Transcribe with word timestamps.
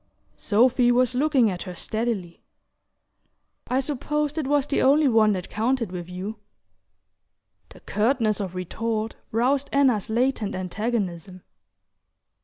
Sophy 0.37 0.91
was 0.91 1.13
looking 1.13 1.47
at 1.51 1.61
her 1.61 1.75
steadily. 1.75 2.41
"I 3.67 3.79
supposed 3.79 4.39
it 4.39 4.47
was 4.47 4.65
the 4.65 4.81
only 4.81 5.07
one 5.07 5.33
that 5.33 5.47
counted 5.47 5.91
with 5.91 6.09
you." 6.09 6.37
The 7.69 7.81
curtness 7.81 8.39
of 8.39 8.55
retort 8.55 9.15
roused 9.31 9.69
Anna's 9.71 10.09
latent 10.09 10.55
antagonism. 10.55 11.43